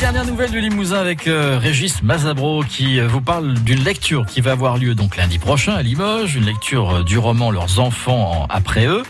[0.00, 4.40] dernières nouvelles du Limousin avec euh, Régis Mazabro qui euh, vous parle d'une lecture qui
[4.40, 8.46] va avoir lieu donc lundi prochain à Limoges, une lecture euh, du roman Leurs enfants
[8.48, 9.02] après eux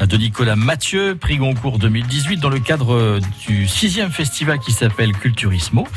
[0.00, 5.88] de Nicolas Mathieu, prix Goncourt 2018 dans le cadre du sixième festival qui s'appelle Culturismo.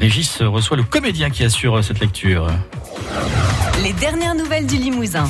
[0.00, 2.46] Régis reçoit le comédien qui assure cette lecture.
[3.82, 5.28] Les dernières nouvelles du Limousin.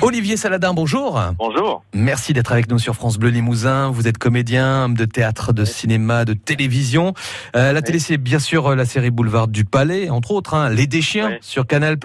[0.00, 1.20] Olivier Saladin, bonjour.
[1.38, 1.82] Bonjour.
[1.92, 3.90] Merci d'être avec nous sur France Bleu Limousin.
[3.90, 7.14] Vous êtes comédien, homme de théâtre, de cinéma, de télévision.
[7.56, 10.54] Euh, la télé, c'est bien sûr euh, la série Boulevard du Palais, entre autres.
[10.54, 11.98] Hein, Les Déchiens sur Canal+.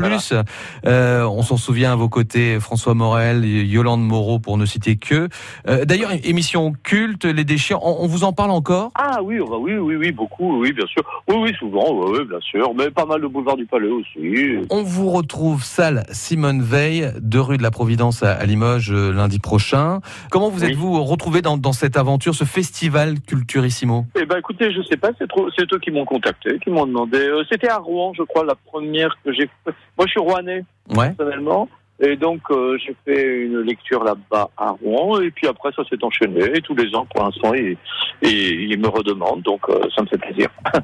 [0.86, 5.30] Euh, on s'en souvient à vos côtés, François Morel, Yolande Moreau, pour ne citer que.
[5.68, 8.90] Euh, D'ailleurs, émission culte, Les Déchiens, on, on vous en parle encore?
[8.96, 11.04] Ah oui, bah oui, oui, oui, beaucoup, oui, bien sûr.
[11.28, 12.74] Oui, oui, souvent, oui, bien sûr.
[12.76, 14.58] Mais pas mal de boulevard du Palais aussi.
[14.72, 19.40] On vous retrouve salle Simone Veil, de rue de la Providence à, Limoges euh, lundi
[19.40, 20.00] prochain.
[20.32, 20.70] Comment vous Oui.
[20.72, 24.06] êtes-vous retrouvé dans, dans cette aventure, ce festival Culturissimo?
[24.16, 26.86] Eh ben, écoutez, je sais pas, c'est trop, c'est eux qui m'ont contacté, qui m'ont
[26.86, 27.18] demandé.
[27.18, 29.50] Euh, C'était à Rouen, je crois, la première que j'ai.
[29.98, 30.64] Moi, je suis rouennais,
[30.96, 31.12] Ouais.
[31.12, 31.68] personnellement.
[32.00, 35.20] Et donc, euh, j'ai fait une lecture là-bas à Rouen.
[35.20, 36.56] Et puis après, ça s'est enchaîné.
[36.58, 37.76] Et tous les ans, pour l'instant, ils,
[38.24, 39.42] ils, ils me redemandent.
[39.42, 40.50] Donc, euh, ça me fait plaisir.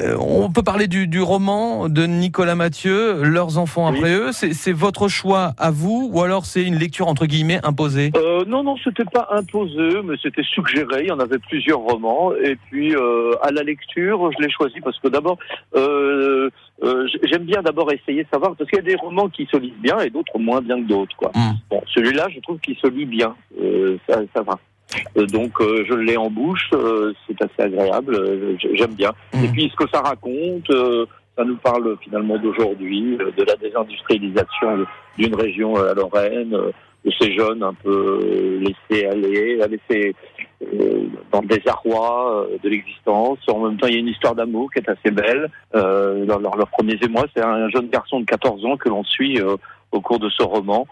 [0.00, 3.98] Euh, on peut parler du, du roman de Nicolas Mathieu, Leurs enfants Oui.
[3.98, 4.32] après eux.
[4.32, 8.10] C'est votre choix à vous ou alors c'est une lecture entre guillemets imposée?
[8.16, 11.02] Euh, non, non, c'était pas imposé, mais c'était suggéré.
[11.02, 12.32] Il y en avait plusieurs romans.
[12.34, 15.38] Et puis, euh, à la lecture, je l'ai choisi parce que d'abord,
[15.76, 16.50] euh,
[16.84, 19.56] euh, j'aime bien d'abord essayer de savoir, parce qu'il y a des romans qui se
[19.56, 21.16] lisent bien et d'autres moins bien que d'autres.
[21.16, 21.30] Quoi.
[21.34, 21.54] Hmm.
[21.70, 23.34] Bon, celui-là, je trouve qu'il se lit bien.
[23.60, 24.58] Euh, ça, ça va.
[25.16, 26.70] Euh, donc, euh, je l'ai en bouche.
[26.72, 28.56] euh, c'est assez agréable.
[28.74, 29.10] j'aime bien.
[29.32, 29.44] Hmm.
[29.44, 30.70] Et puis, ce que ça raconte,
[31.36, 37.62] ça nous parle finalement d'aujourd'hui, de la désindustrialisation d'une région à Lorraine, de ces jeunes
[37.62, 40.14] un peu laissés aller, laissés
[41.30, 43.38] dans le désarroi de l'existence.
[43.48, 45.48] En même temps, il y a une histoire d'amour qui est assez belle.
[45.72, 49.40] Dans leur, leurs premiers émois, c'est un jeune garçon de 14 ans que l'on suit
[49.92, 50.88] au cours de ce roman.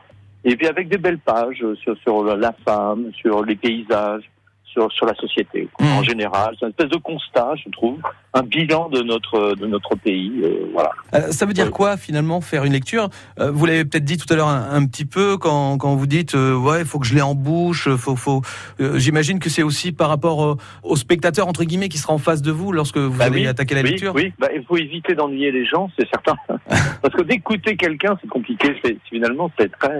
[0.48, 4.22] Et puis avec des belles pages euh, sur, sur la femme, sur les paysages,
[4.64, 5.98] sur, sur la société Mhm.
[5.98, 6.54] en général.
[6.58, 7.98] C'est une espèce de constat, je trouve,
[8.36, 10.32] un bilan de notre de notre pays.
[10.44, 10.90] euh, voilà.
[11.14, 13.08] Euh, Ça veut dire quoi finalement faire une lecture?
[13.40, 16.06] Euh, Vous l'avez peut-être dit tout à l'heure un, un petit peu quand, quand vous
[16.06, 17.88] dites euh, ouais il faut que je l'ai en bouche.
[17.96, 18.42] Faut, faut...
[18.80, 22.42] euh, J'imagine que c'est aussi par rapport au spectateur entre guillemets qui sera en face
[22.42, 24.12] de vous lorsque vous Bah allez oui, attaquer la oui, lecture?
[24.14, 26.36] Oui, bah, il faut éviter d'ennuyer les gens, c'est certain.
[27.02, 28.74] Parce que d'écouter quelqu'un, c'est compliqué.
[28.84, 29.94] C'est finalement, c'est très.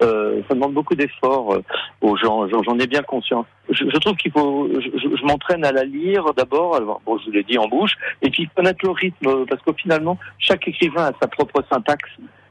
[0.00, 1.58] Ça demande beaucoup d'efforts
[2.00, 2.46] aux gens.
[2.48, 3.46] J'en ai bien conscience.
[3.70, 4.68] Je, je trouve qu'il faut.
[4.74, 6.80] Je, je- je m'entraîne à la lire d'abord.
[7.04, 7.92] Bon, je vous l'ai dit en bouche,
[8.22, 12.10] et puis connaître le rythme, euh, parce que finalement, chaque écrivain a sa propre syntaxe.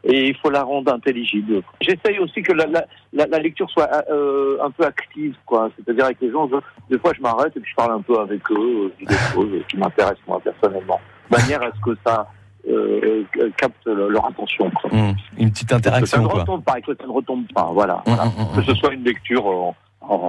[0.10, 1.62] Et il faut la rendre intelligible.
[1.82, 5.70] J'essaye aussi que la, la, la, la lecture soit euh, un peu active, quoi.
[5.76, 8.18] C'est-à-dire avec les gens, je- des fois je m'arrête et puis je parle un peu
[8.18, 11.82] avec eux, euh, je dis des choses qui m'intéressent moi personnellement, de manière à ce
[11.82, 12.26] que ça
[12.70, 14.70] euh, euh, capte le- leur attention.
[14.70, 14.94] quoi.
[14.94, 16.40] Hum, Une petite Que ça interaction ne quoi.
[16.42, 17.96] retombe pas, que ça ne retombe pas, voilà.
[18.06, 18.24] Hum, voilà.
[18.24, 19.74] hum, Que ce soit une lecture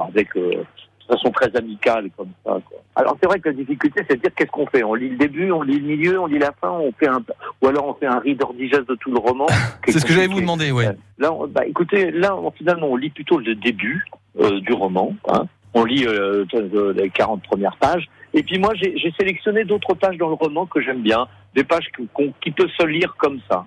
[0.09, 2.59] avec euh, de façon très amicale comme ça.
[2.69, 2.79] Quoi.
[3.01, 4.83] Alors c'est vrai que la difficulté, c'est de dire qu'est-ce qu'on fait?
[4.83, 7.23] On lit le début, on lit le milieu, on lit la fin, on fait un,
[7.63, 9.47] ou alors on fait un reader digest de tout le roman.
[9.87, 10.89] C'est ce que j'allais vous demander, ouais.
[11.19, 14.05] Là, on- bah, écoutez, là, on- finalement, on lit plutôt le début
[14.41, 15.15] euh, du roman.
[15.29, 15.45] Hein.
[15.75, 18.09] On lit euh, euh, les 40 premières pages.
[18.35, 21.89] Et puis moi, j'ai sélectionné d'autres pages dans le roman que j'aime bien, des pages
[22.43, 23.65] qui peuvent se lire comme ça.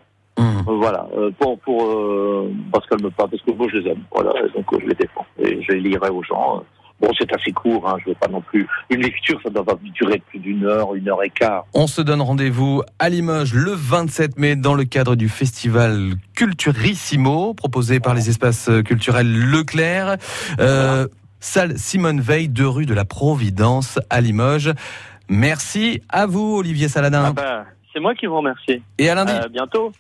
[0.68, 3.90] Euh, voilà, euh, pour pour euh, parce qu'elles me parlent, parce que moi je les
[3.92, 4.04] aime.
[4.14, 6.64] Voilà, donc euh, je les défends et je les lirai aux gens.
[7.02, 7.08] Euh.
[7.08, 8.68] Bon, c'est assez court, hein, je veux pas non plus.
[8.90, 11.66] Une lecture, ça doit pas durer plus d'une heure, une heure et quart.
[11.74, 17.54] On se donne rendez-vous à Limoges le 27 mai dans le cadre du festival Culturissimo
[17.54, 20.18] proposé par les espaces culturels Leclerc.
[20.60, 21.08] Euh,
[21.40, 24.72] salle Simone Veil, deux rue de la Providence à Limoges.
[25.28, 28.82] Merci à vous Olivier Saladin Ah ben, c'est moi qui vous remercie.
[28.98, 29.32] et à lundi.
[29.34, 29.92] À bientôt.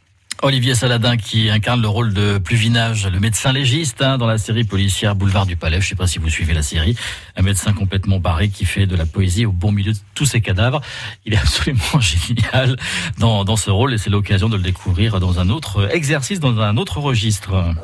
[0.43, 4.63] Olivier Saladin qui incarne le rôle de Pluvinage, le médecin légiste hein, dans la série
[4.63, 5.79] policière Boulevard du Palais.
[5.79, 6.95] Je ne sais pas si vous suivez la série.
[7.37, 10.41] Un médecin complètement barré qui fait de la poésie au bon milieu de tous ses
[10.41, 10.81] cadavres.
[11.25, 12.75] Il est absolument génial
[13.19, 16.59] dans, dans ce rôle et c'est l'occasion de le découvrir dans un autre exercice, dans
[16.59, 17.75] un autre registre.